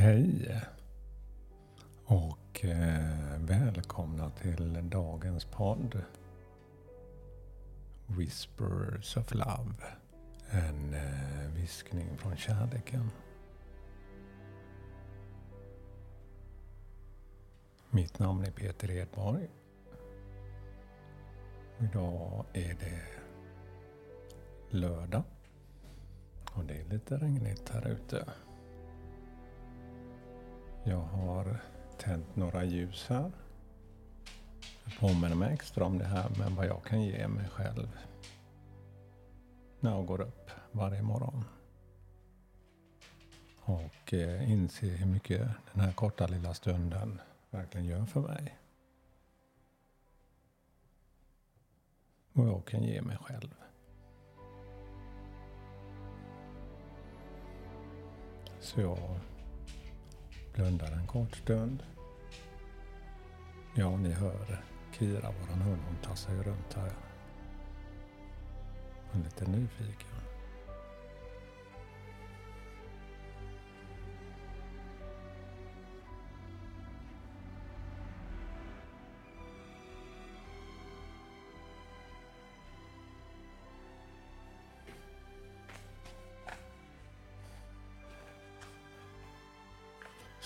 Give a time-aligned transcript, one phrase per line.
[0.00, 0.60] Hej
[2.04, 6.02] och eh, välkomna till dagens podd
[8.06, 9.74] Whispers of Love.
[10.50, 13.10] En eh, viskning från kärleken.
[17.90, 19.48] Mitt namn är Peter Edborg.
[21.78, 23.02] Idag är det
[24.70, 25.22] lördag
[26.54, 28.24] och det är lite regnigt här ute.
[30.84, 31.60] Jag har
[31.98, 33.32] tänt några ljus här.
[34.84, 37.98] Jag påminner mig extra om det här med vad jag kan ge mig själv
[39.80, 41.44] när jag går upp varje morgon.
[43.60, 48.58] Och eh, inse hur mycket den här korta lilla stunden verkligen gör för mig.
[52.32, 53.54] Vad jag kan ge mig själv.
[58.60, 59.20] Så jag
[60.60, 61.82] blundar en kort stund.
[63.74, 64.62] Ja, ni hör
[64.98, 66.92] Kira, våran hund, hon tassar ju runt här.
[69.12, 70.29] Hon är lite nyfiken.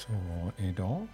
[0.07, 1.09] Så idag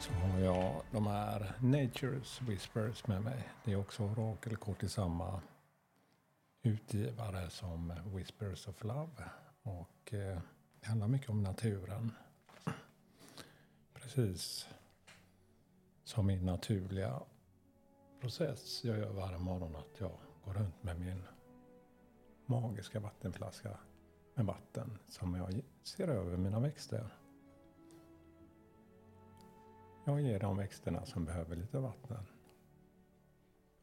[0.00, 3.48] så har jag de här Nature's Whispers med mig.
[3.64, 5.40] Det är också orakelkort i samma
[6.62, 9.30] utgivare som Whispers of Love.
[9.62, 10.38] Och eh,
[10.80, 12.12] det handlar mycket om naturen.
[13.94, 14.68] Precis
[16.04, 17.20] som min naturliga
[18.20, 21.22] process jag gör varje morgon att jag går runt med min
[22.46, 23.78] magiska vattenflaska
[24.34, 27.14] med vatten som jag ser över mina växter.
[30.04, 32.26] Jag ger de växterna som behöver lite vatten.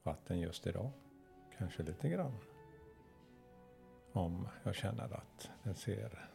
[0.03, 0.91] Vatten just idag,
[1.57, 2.37] kanske lite grann.
[4.11, 6.29] Om jag känner att den ser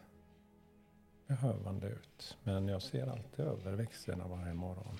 [1.27, 2.37] behövande ut.
[2.43, 4.97] Men jag ser alltid över växterna varje morgon.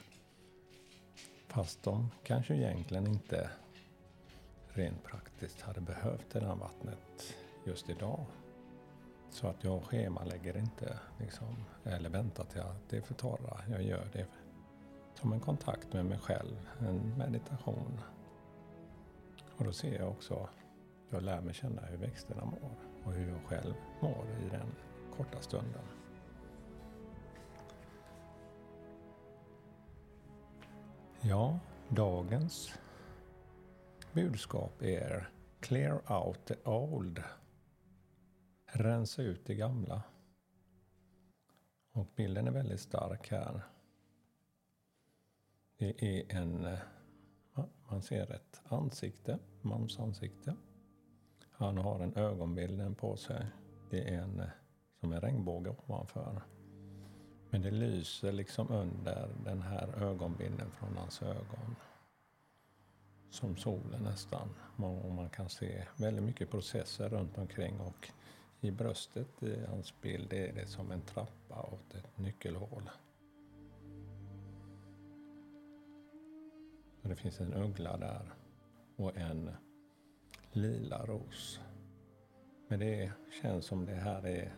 [1.47, 3.50] Fast de kanske egentligen inte
[4.67, 7.35] rent praktiskt hade behövt det där vattnet
[7.66, 8.25] just idag.
[9.29, 11.47] Så att jag schemalägger inte liksom,
[11.83, 13.61] eller väntar till att det är för torra.
[13.69, 14.25] Jag gör det
[15.13, 17.99] som en kontakt med mig själv, en meditation.
[19.57, 20.49] Och då ser jag också,
[21.09, 22.71] jag lär mig känna hur växterna mår
[23.03, 24.75] och hur jag själv mår i den
[25.17, 25.83] korta stunden.
[31.21, 31.59] Ja,
[31.89, 32.73] dagens
[34.13, 37.23] budskap är Clear out the old.
[38.72, 40.03] Rensa ut det gamla.
[41.91, 43.61] Och bilden är väldigt stark här.
[45.78, 46.79] Det är en, eh,
[47.53, 50.56] ah, man ser ett ansikte, mans ansikte.
[51.51, 53.45] Han har en ögonbild på sig.
[53.89, 54.50] Det är en eh,
[55.00, 56.41] som en regnbåge ovanför.
[57.50, 61.75] Men det lyser liksom under den här ögonbilden från hans ögon.
[63.29, 64.50] Som solen nästan.
[64.75, 68.11] Och man kan se väldigt mycket processer runt omkring och
[68.62, 72.90] i bröstet i hans bild är det som en trappa åt ett nyckelhål.
[77.01, 78.34] Och det finns en uggla där
[78.95, 79.51] och en
[80.51, 81.59] lila ros.
[82.68, 84.56] Men det känns som det här är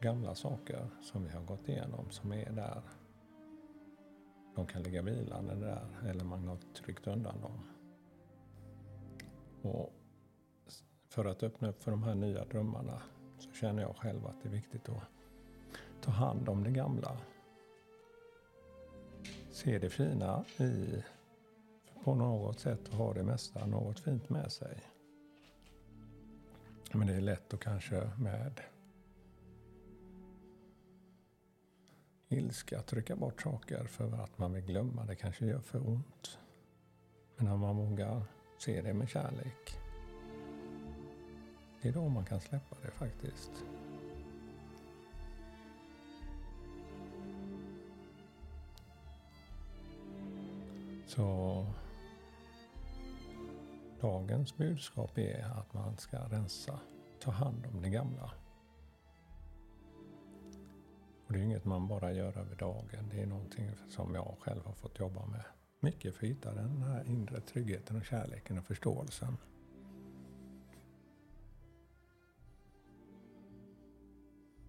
[0.00, 2.82] gamla saker som vi har gått igenom som är där.
[4.54, 7.66] De kan ligga vilande där eller man har tryckt undan dem.
[9.62, 9.95] Och
[11.16, 13.02] för att öppna upp för de här nya drömmarna
[13.38, 15.02] så känner jag själv att det är viktigt att
[16.00, 17.16] ta hand om det gamla.
[19.50, 21.02] Se det fina i
[22.04, 24.82] på något sätt ha det mesta något fint med sig.
[26.92, 28.60] Men det är lätt att kanske med
[32.28, 35.04] ilska trycka bort saker för att man vill glömma.
[35.04, 36.38] Det kanske gör för ont.
[37.36, 38.22] Men när man vågar
[38.58, 39.85] se det med kärlek
[41.82, 43.50] det är då man kan släppa det faktiskt.
[51.06, 51.66] Så
[54.00, 56.80] dagens budskap är att man ska rensa,
[57.20, 58.30] ta hand om det gamla.
[61.26, 63.08] Och det är inget man bara gör över dagen.
[63.10, 65.44] Det är någonting som jag själv har fått jobba med
[65.80, 69.36] mycket för att hitta den här inre tryggheten och kärleken och förståelsen.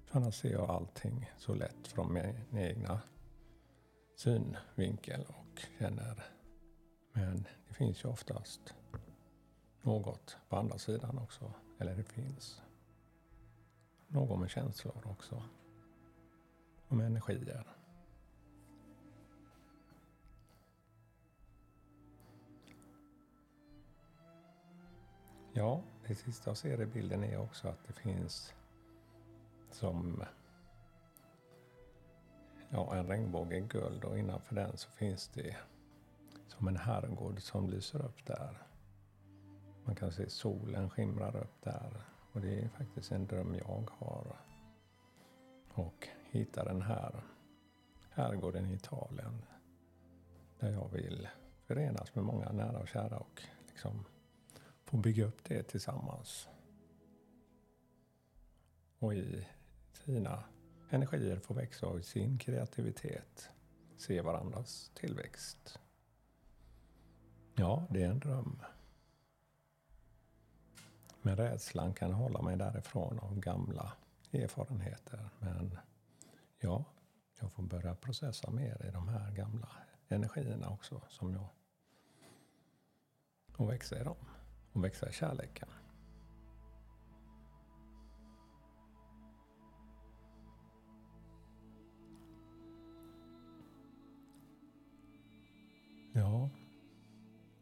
[0.07, 3.01] För annars ser jag allting så lätt från min egna
[4.15, 6.23] synvinkel och känner.
[7.13, 8.73] Men det finns ju oftast
[9.81, 11.53] något på andra sidan också.
[11.79, 12.61] Eller det finns
[14.07, 15.43] någon med känslor också.
[16.87, 17.67] Och med energier.
[25.53, 28.53] Ja, det sista jag ser i bilden är också att det finns
[29.77, 30.23] som
[32.69, 35.55] ja, en regnbåge i guld och innanför den så finns det
[36.47, 38.67] som en herrgård som lyser upp där.
[39.85, 42.01] Man kan se solen skimrar upp där
[42.31, 44.35] och det är faktiskt en dröm jag har.
[45.73, 47.23] Och hitta den här
[48.09, 49.45] herrgården i Italien
[50.59, 51.27] där jag vill
[51.65, 54.05] förenas med många nära och kära och liksom
[54.83, 56.49] få bygga upp det tillsammans.
[58.99, 59.47] Och i
[60.05, 60.43] sina
[60.89, 63.49] energier få växa och sin kreativitet
[63.97, 65.79] se varandras tillväxt.
[67.55, 68.61] Ja, det är en dröm.
[71.21, 73.93] Men rädslan kan hålla mig därifrån av gamla
[74.31, 75.29] erfarenheter.
[75.39, 75.77] Men
[76.59, 76.85] ja,
[77.39, 79.69] jag får börja processa mer i de här gamla
[80.07, 81.47] energierna också som jag
[83.57, 84.17] och växa i dem
[84.71, 85.69] och växa i kärleken.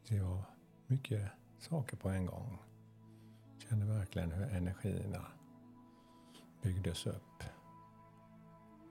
[0.08, 0.44] Det var
[0.86, 2.58] mycket saker på en gång.
[3.58, 5.26] Kände verkligen hur energierna
[6.62, 7.42] byggdes upp.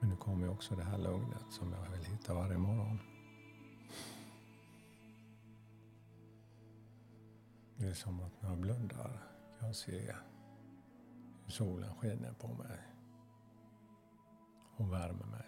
[0.00, 2.98] Men nu kommer också det här lugnet som jag vill hitta varje morgon.
[7.76, 9.22] Det är som att när jag blundar
[9.58, 10.14] kan jag se
[11.44, 12.78] hur solen skiner på mig
[14.76, 15.46] och värmer mig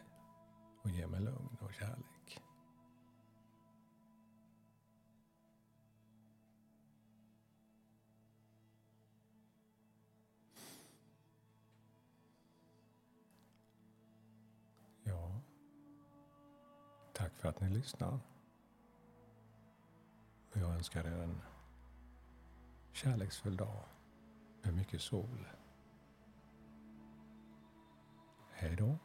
[0.83, 2.18] och ger mig lugn och kärlek.
[17.39, 18.21] För att ni lyssnar.
[20.53, 21.43] Jag önskar er en
[22.93, 23.85] kärleksfull dag
[24.63, 25.47] med mycket sol.
[28.53, 28.99] Hej då.